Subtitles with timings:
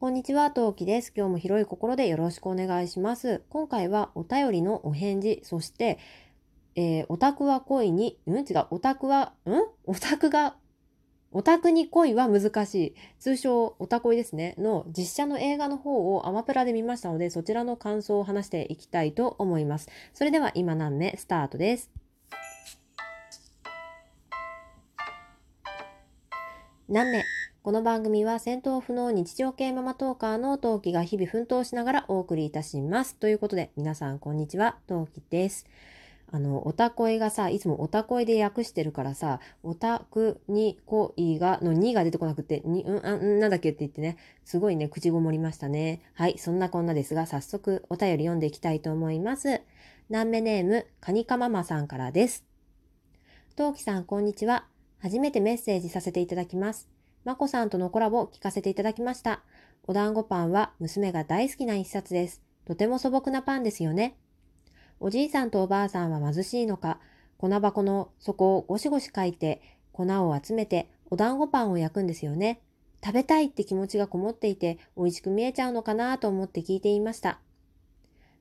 [0.00, 1.12] こんにちは、トウキです。
[1.14, 3.42] 今日も広い心でよろしくお願いします。
[3.50, 5.98] 今回はお便りのお返事、そして、
[6.74, 8.38] えーオタクは恋に、うん？
[8.38, 9.62] 違う、オタクは、うん？
[9.84, 10.56] オタクが、
[11.32, 12.94] オタクに恋は難しい。
[13.18, 14.54] 通称、オタ恋ですね。
[14.56, 19.90] の実写の映画の方をアマプラで見ましたので、そちらの感想を話していきたいと思います。
[20.14, 21.90] それでは今何目スタートです。
[26.88, 27.22] 何目？
[27.62, 33.16] この番組は戦闘不能日常系ママトーカーのトウキが日々奮闘しながらお送りいたします。
[33.16, 35.66] ということで、皆さんこんにちは、トウキです。
[36.32, 46.00] あの、オタ恋がさ、いつもオタ恋で訳してるからさ、オタクに恋が、の2が出てこなくて、に、うん、あ、んなんだっけって言ってね、すごいね、口ごもりましたね。
[46.14, 49.60] はい、そんなこんなですが、早速お便り読んでいきたいと思います。
[50.08, 52.46] 南目ネーム、カニカママさんからです。
[53.54, 54.64] トウキさん、こんにちは。
[55.00, 56.99] 初めてメッセージさせていただきます。
[57.24, 59.42] まこさんとのコラボを聞かせていただきました。
[59.84, 62.42] お団子パンは娘が大好きな一冊です。
[62.64, 64.16] とても素朴なパンですよね。
[65.00, 66.98] おじいさんとおばあさんは貧しいのか、
[67.36, 69.60] 粉箱の底をゴシゴシかいて、
[69.92, 72.60] 粉を集めてお団子パンを焼くんですよね。
[73.04, 77.40] 食べたいって気持ちがこもっていて、美味しく見えちゃうのかなと思って聞いていました。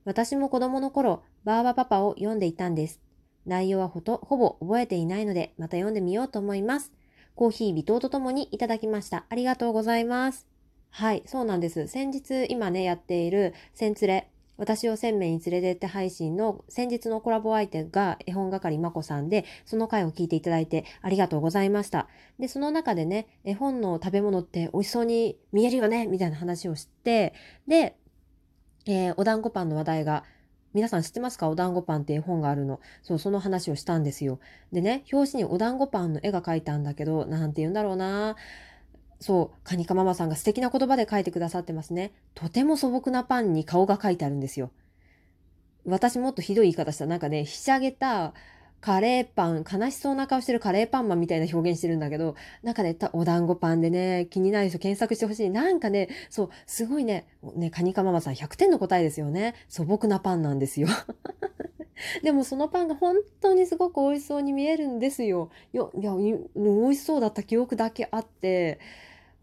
[0.06, 3.02] 私も子供の頃、バーバパパを読んでいたんです。
[3.46, 6.92] 内容はほとほぼ覚えていないので、また読んでみようと思います。
[7.40, 9.24] コーヒー微糖とともにいただきました。
[9.30, 10.46] ありがとうございます。
[10.90, 11.88] はい、そうなんです。
[11.88, 22.10] 先日今ね、やっている千連れ、私を鮮明に連れてって配信の先日のコラボ相手が絵本係まこさんで、その回を聞いていただいてありがとうございました。
[22.40, 27.34] で、その中でね、絵本の食べ物って美味しそうに見えるよねみたいな話をして、
[27.70, 27.96] で、
[28.86, 30.26] えーお団子パンの話題が
[30.74, 31.50] 皆さん知ってますか？
[31.50, 32.80] お団子パンって絵本があるの。
[33.02, 34.40] そう、その話をしたんですよ。
[34.72, 38.36] でね、表紙にお団子パンの絵が描いたんだけど、なんて言うんだろうな。
[39.20, 42.14] そう、カニカママさんが素敵な言葉で書いてくださってますね。
[42.36, 44.72] とても素朴なパンに顔が描いてあるんですよ。
[45.86, 47.06] 私もっとひどい言い方した。
[47.06, 48.34] なんかね、ひしゃげた
[48.82, 55.50] カレーパン、悲しそうな顔してるカレーパンマンみたいな表現してるんだけど、なんかね、お団子パンでね、気になる人検索してほしい。
[55.50, 59.56] なんかね、そう、すごいね、ね、カニカママさん100点の答えですよね。
[59.68, 60.88] 素朴なパンなんですよ。
[62.24, 65.50] でもそのパンが本当にすごく美味しそうに見えるんですよ。
[65.74, 68.80] よいや、美味しそうだった記憶だけあって、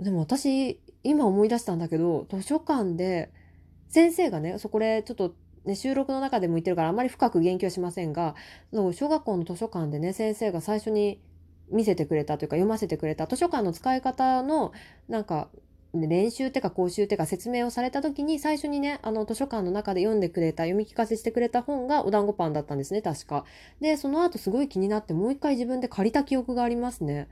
[0.00, 3.30] でも私、今思い出したんだけど、図書館で、
[3.88, 5.34] 先生がね、そこでちょっと、
[5.66, 8.34] ね、収録の中でも言ってるからあまり深く言及しませんが、
[8.72, 11.21] そう小学校の図書館でね、先生が最初に
[11.71, 14.72] 見せてくれたというか読ませてくれた図書館の使い方の
[15.09, 15.49] なんか
[15.94, 23.44] 練習ってか講習ってか説明をされた時に最初にねあの図書館の中で読んでくれた読み聞かせしてくれた本がお団子パンだったんですね確か。
[23.81, 27.28] でその後すごい気になってもう一回自分で借りた記憶がありますね。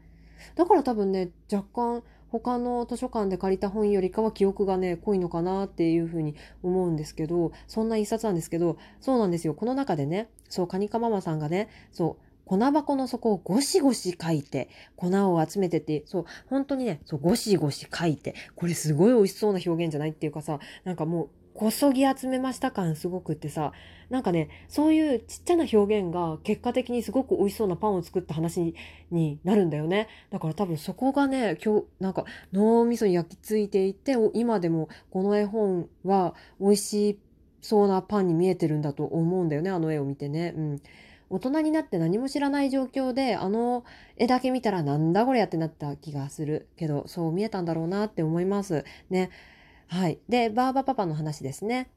[0.57, 2.03] だから多分ね若干
[2.35, 6.35] 他の図書館で借りた本よりかは記憶がね濃いのかなっていうふうに
[6.65, 9.55] 思うんですけどそんな一冊なんですけどそうなんですよ。
[9.55, 23.73] この中でねそうカニカママさんがねそう粉箱の底をゴシゴシ書いて、粉を集めてって、そう、本当にね、そう、ゴシゴシ書いて、これすごい美味しそうな表現じゃないっていうかさ、なんかもう、こそぎ集めました感すごくってさ、
[24.11, 28.75] なんかね、そういうちっちゃな表現が結果的にすごく美味しそうなパンを作った話
[29.11, 30.09] になるんだよね。
[30.31, 37.19] だから多分そこがね、今日、なんか脳みそに焼き付いていて、今でもこの絵本は美味し
[37.61, 40.55] そうなパンに見えてるんだと思うんだよね、あの絵を見てね。
[40.57, 40.83] うん。
[41.31, 43.85] 大人になって何も知らない状況であの
[44.17, 49.31] 絵だけ見たらなんだこれやってなった気がするけどそう見えたんだろうなって思いますね
[49.89, 50.19] はい。
[50.29, 51.91] でバーバパパの話ですね。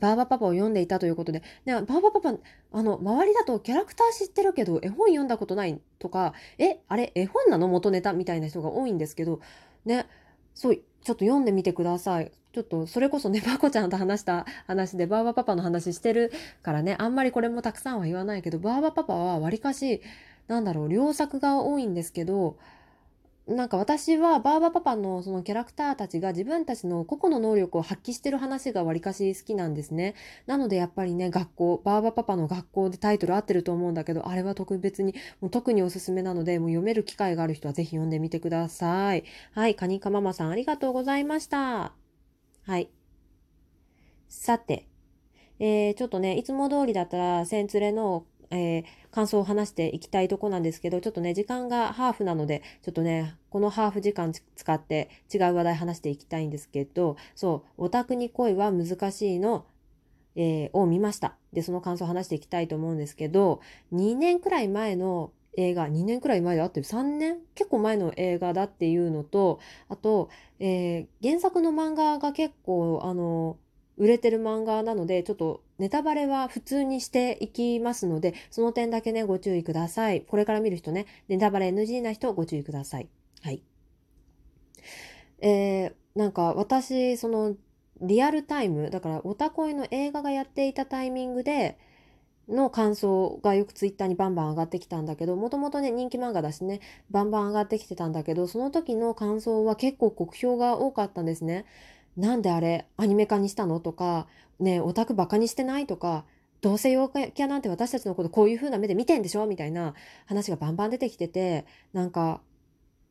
[0.00, 2.34] バーバパパを読んでいたということで、ね、バーバパパ
[2.72, 7.68] あの周りだとキャラクター知ってるけど絵本読んだことないとかえあれ絵本なの？
[7.68, 8.12] 元ネタ？
[8.12, 9.40] みたいな人が多いんですけど。
[9.84, 10.06] ね
[10.54, 12.32] そうちょっと読んでみてください。
[12.52, 16.32] ちょっとそれこそねまこちゃんと話した話でバーバパパの話してる
[16.62, 16.96] からね。
[16.98, 20.02] あんまりこれもたくさんは言わないけどバーバパパはわりかし
[20.48, 22.58] なんだろう良作が多いんですけど
[23.48, 30.14] なんか私はバーバパパのそのキャラクターたちが自分たちの個々の能力を発揮してる話がわりかし好きなんですね。
[30.46, 39.24] なのでやっぱりね学校バーバパパの学校でタイトル合ってると思うんだけどあれは特別にもう特におすすめなのでもう読める機会がある人はぜひ読んでみてください。
[39.54, 41.92] はいカニカママさんありがとうございました。
[42.64, 42.90] はい。
[44.28, 44.86] さて、
[45.58, 59.66] えーちょっとね、いつも通りだったら、センツレの、えー感想を話していきたいとこなんですけど、ちょっとね、時間がハーフなので、ちょっとね、このハーフ時間使って違う話題話していきたいんですけど、そう、オタクに恋は難しいの、
[60.36, 61.36] えーを見ました。
[61.52, 63.60] で、その感想を話していきたいと思うんですけど、
[63.92, 69.58] 2年くらい前の映画2年くらい前であってる3年結構前の映画だっていうのと
[69.88, 70.28] あと、
[70.60, 73.56] えー、原作の漫画が結構あの
[73.98, 80.22] 売れてる漫画なのでちょっとネタバレは普通にしていきますのでその点だけねご注意ください。
[80.22, 83.08] これから見る人ねネタバレ NG な人ご注意ください。
[83.42, 83.62] はい。
[85.40, 87.54] えー、なんか私その
[88.00, 91.78] リアルタイムだからオタコイの映画がやっていたタイミングで
[92.48, 96.80] の感想がよくツイッターにバンバン上がってきたんだけどもともとね人気漫画だしね
[97.10, 101.66] バンバン上がってきてたんだけどその時の感想は結構酷評が多かったんですね。
[102.18, 103.80] なんであれアニメ化にしたの？
[103.80, 104.26] とか
[104.58, 105.86] ねオタクバカにしてない？
[105.86, 106.24] とか
[106.60, 109.46] どうせ陽キャなんて私たちのことこういう風な目で見てんでしょ？
[109.46, 109.94] みたいな
[110.26, 112.40] 話がバンバン出てきててなんか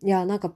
[0.03, 0.53] いやなんか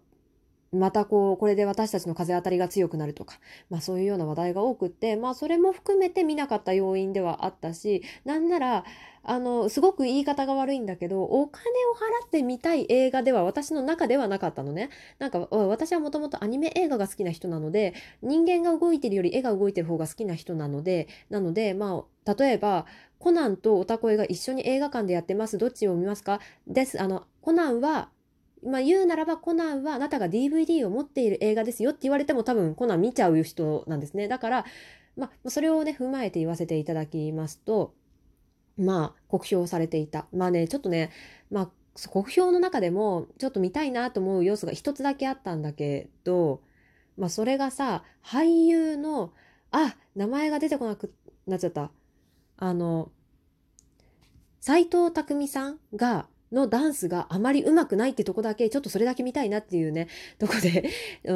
[0.74, 3.40] またこう、これで私たちの風当たりが強くなるとか、
[3.70, 8.86] まあそういうような話題が多くって、まあそれも含めて見なかった要因ではあったし、なんなら、
[9.24, 14.90] あの、すごく言い方が悪いんだけど、お金を払って見たい映画では私の中ではなかったのね。
[15.20, 22.86] なんか私はもともとアニメ映画が好きな人なので、人間が動いてるより絵が動いてる方が好きな人なので、なので、まあ、例えば、
[23.20, 25.60] コナンとオタコエが一緒に映画館でやってます。
[25.60, 26.40] どっちを見ますか？
[26.66, 27.00] です。
[27.00, 28.10] あの、コナンは
[28.64, 34.28] まあ、言うならばコナンはあなたが DVD を持っている映画ですよって言われても多分コナン見ちゃう人なんですね。
[34.28, 34.66] だから、
[35.18, 37.94] まあ、それをね、踏まえて言わせていただきますと、
[38.78, 40.28] まあ、酷評されていた。
[40.32, 41.12] まあね、ちょっとね、
[41.50, 41.70] まあ、
[42.10, 46.62] 酷評の中でもちょっと見たいなと思う要素が一つだけあったんだけど、
[47.18, 49.34] まあ、それがさ、俳優の、
[49.72, 51.14] あ、名前が出てこなく
[51.48, 51.92] なっちゃった。
[52.58, 53.12] あの、
[54.60, 60.08] 斎藤工さんが、のダンスがあまり上手くないってとこだけちょっとそれだけ見たいなっていうね
[60.38, 60.90] とこで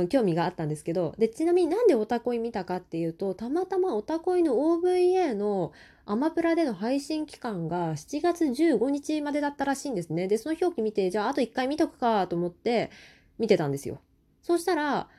[0.09, 1.13] 興味があったんですけど。
[1.17, 5.71] でちなみになんでオタコイ見たかっていうとたまたまオタコイの OVA の
[6.05, 10.27] アマプラでの配信期間が7月15日までだったらしいんですね。
[10.27, 12.91] でその表記見てじゃああと1回見とくかと思って
[13.39, 13.99] 見てたんですよ。
[14.41, 15.09] そうしたら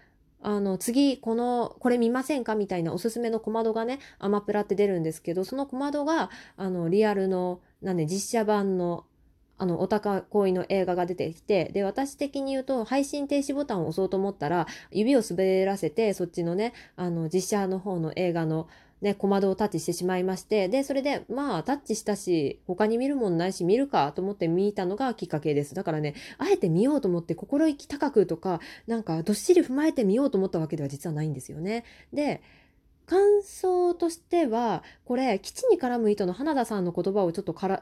[0.43, 9.04] あの次このこれ見ませんかみたいなおすすめの小窓がねアマプラって出るんですけどその小窓があのリアルのなんで実写版の
[9.58, 18.69] あの、お高行為の映画が出てきて、で、私的に言うと、配信停止ボタンを押そうと思ったら、指を滑らせて、そっちのね、あの、実写の方の映画の、
[19.03, 25.75] ね、小窓をタッチしてしまいまして、で、それで、まあ、タッチしたし、他に見るもんないし、見るかと思って見たのがきっかけです。
[25.75, 31.85] だからね、あえて見ようと思って、心意気高くとか、なんか、どっしり踏まえてみようと思ったわけでは実はないんですよね。
[32.12, 32.41] で、
[33.06, 37.81] 感想としてはこれ基地に絡む糸の花田さんの言葉をちょっと借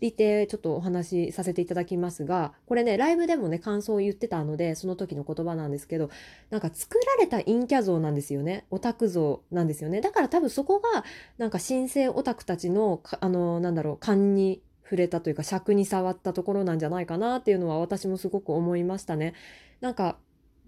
[0.00, 6.10] りてちょっとお話しさせていただきますがこれねライブでもね感想を言ってたのでその時の言葉なんですけど
[6.48, 8.64] なんか作られた陰キャ像なんですよね。
[8.70, 10.00] オタク像なんですよね。
[10.00, 11.04] だから多分そこが
[11.36, 19.34] なんか新生オタクたちのあのなんだろう勘に触れたというか尺に触ったところなんじゃないかなっていうのは私もすごく思いましたね。
[19.80, 20.16] なんか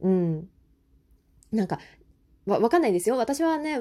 [0.00, 0.48] うん。
[1.50, 1.78] なんか
[2.46, 3.16] わ、わかんないですよ。
[3.16, 3.76] 私はね、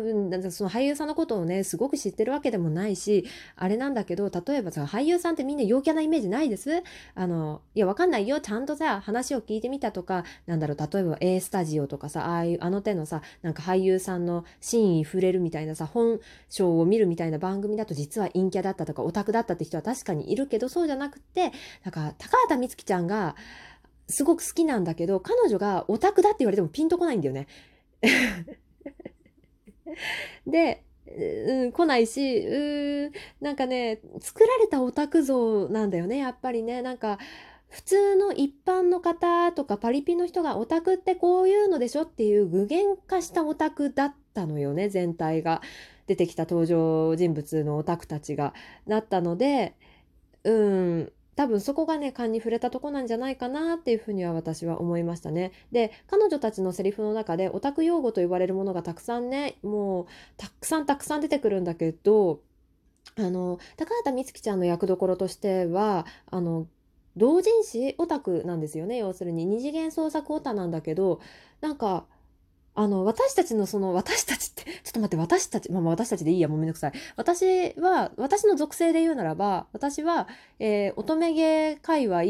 [0.51, 3.25] その俳優さんのことをね、すごく知ってるわけでもないし、
[3.55, 6.83] あれなんだけど、例えばさ、俳優さんってみんな陽キャなイメージないです？
[7.15, 8.39] あの、いや、わかんないよ。
[8.39, 21.51] ちゃんとさ、話を聞いてみたとか、なんだろう、例えば A スタジオとかさ、ああいう、あの手のさ、なんか俳優さんの真意触れるみたいなさ、本性を見るみたいな番組だと実は陰キャだったとか、オタクだったって人は確かにいるけど、そうじゃなくて、
[21.83, 23.35] なんか、高畑充希ちゃんが、
[24.07, 27.47] すごく好きなんだけど、彼女がオタクだって言われてもピンとこないんだよね。
[30.47, 33.11] で、 うん、来ないし、うん、
[33.41, 36.81] なんかね、作られたオタク像なんだよね、やっぱりね。
[36.81, 37.19] なんか、
[37.67, 45.61] 普通の一般の方とかパリピの人がオタクってこういうのでしょっていう具現化したオタクだったのよね、全体が。
[46.07, 48.53] 出てきた登場人物のオタクたちが。
[48.85, 49.75] なったので、
[50.43, 55.51] うん、多分そこがね勘に触れたとこなんじゃないかなっていうふうには私は思いましたね。
[55.71, 60.05] で彼女たちのセリフの中でオタク用語と言われるものがたくさんねもう
[60.37, 62.41] たくさんたくさん出てくるんだけど
[63.17, 66.67] あの高畑充希ちゃんの役どころとしてはあの
[67.17, 71.19] 同人誌オタクなんですよね要するに二次元創作オタなんだけど
[71.59, 72.05] なんか
[72.73, 76.93] あの、私たちのその、私たちって、 ちょっと待って、私たち、まあ、私たちでいいや、もうめんどくさい。
[77.17, 80.27] 私は、私の属性で言うならば、私は、
[80.59, 82.21] えー、乙女芸界隈、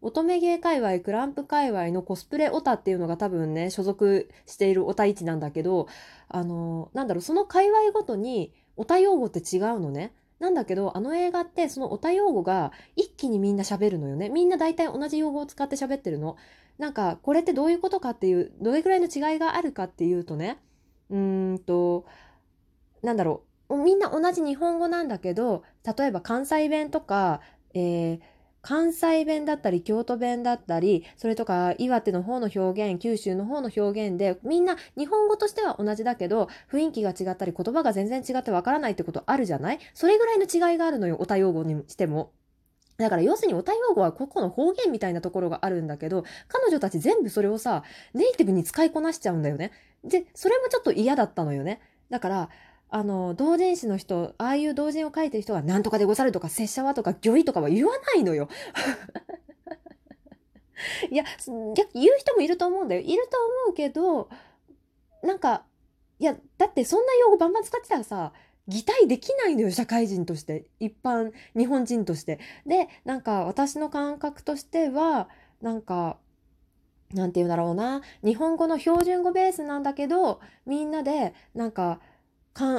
[0.00, 5.88] 乙女芸界隈、クランプ界隈のコスプレオタっていうのが多分ね、所属しているオタ市なんだけど、
[6.28, 10.12] あの、なんだろう、その界隈ごとに、オタ用語って違うのね。
[10.38, 14.28] なんだけど、あの映画ってそのオタ用語が一気にみんな喋るのよね。
[14.28, 16.36] みんな大体同じ用語を使って喋ってるの。
[16.78, 20.58] なんかこれってどういうことかっていうどれぐらいの違いがあるかっていうとね
[21.10, 22.06] うーんと
[23.02, 27.40] なんだろうみんな同じ日本語なんだけど例えば関西弁とか、
[27.74, 28.20] えー、
[28.62, 39.78] 関西弁だったり京都弁だったりそれとか岩手の方の表現九州の方の表現でみんな日本語としては同じだけど雰囲気が違ったり言葉が全然違ってわからないってことあるじゃない？
[39.94, 42.30] それぐらいの違いがあるのよお多用語にしても。
[42.98, 49.70] だから要するにお多用語は個々の方言みたいなところがあるんだけど彼女たち全部それをさネイティブに使いこなしちゃうんだよね。
[50.04, 51.80] でそれもちょっと嫌だったのよね。
[52.10, 52.48] だから
[52.90, 58.48] あの、同人誌の人、ああいう同人を書いてる人が、なんとかでござるとか、拙者はとか、魚意とかは言わないのよ。
[61.10, 61.24] いや、
[61.76, 63.02] 逆に言う人もいると思うんだよ。
[63.02, 63.36] いると
[63.66, 64.30] 思うけど、
[65.22, 65.66] なんか、
[66.18, 68.32] いや、だってそんな用語バンバン使ってたらさ、
[68.68, 70.66] 擬態できないのよ、社会人として。
[70.78, 72.38] 一般、日本人として。
[72.66, 75.28] で、なんか、私の感覚としては、
[75.62, 76.18] なんか、
[77.14, 78.02] なんて言うんだろうな。
[78.22, 82.00] 日本語の標準語ベースなんだけど、みんなで、なんか、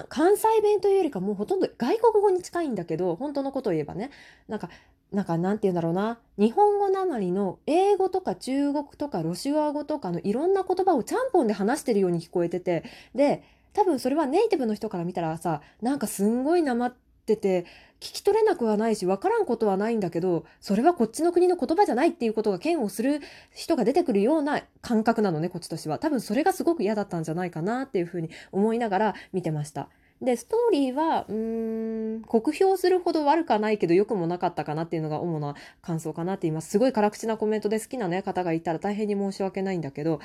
[0.10, 4.12] 関西弁というよりかもうほとんど外国語に近いんだけど本当のことを言えばね
[4.50, 4.70] なんか
[5.14, 12.84] なんかなんて言うんだろうな日本語なまりの英語とか中国とかロシア語とかのいろんな言葉をちゃんぽんで話してるように聞こえてて
[13.16, 16.96] で多分それはネイティブの人から見たらさなんかすんごいなまっ
[17.26, 17.66] てて
[18.00, 23.20] 聞き取れなくはないし分からんことはないんだけどそれはこっちの国の言葉じゃないっていうことが嫌悪する
[23.54, 29.90] 人が出てくるような感覚なのねこっちとしては多分それがすごく嫌だったんじゃないかなっていうふうに思いながら見てました。
[30.22, 40.20] でストーリーはうーん酷評するほど悪くはないけど良くもなかったかなっていうのが主な感想かなって言いますすごい辛口なコメントで好きな、ね、方がいたら大変に申し訳ないんだけど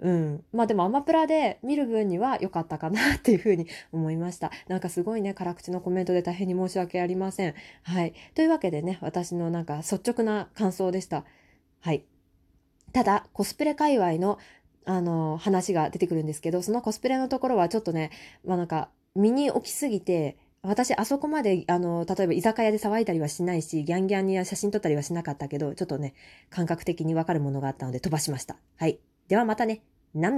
[0.00, 0.44] うん。
[0.52, 4.50] まあでもアマプラで見る分には良かったかなっていうふうに思いました。
[4.68, 7.54] なんかすごいね、辛口のコメントで大変に申し訳ありません。
[7.82, 8.14] はい。
[8.34, 11.24] というわけでね、私のなんか率直な感想でした。
[11.80, 12.04] はい。
[12.92, 14.38] ただ、コスプレ界隈の
[14.86, 18.10] あの話が出てくるんですけど、そのコスプレのところはちょっとね、
[18.44, 26.14] まあなんか身に置きすぎて、私、あそこまで、あの、例えば居酒屋で騒いだりはしないし、ギャンギャンに写真撮ったりはしなかったけど、ちょっとね、
[26.50, 28.56] 感覚的にわかるものがあったので飛ばしました。
[28.76, 28.98] はい。
[29.28, 29.80] ではまたね。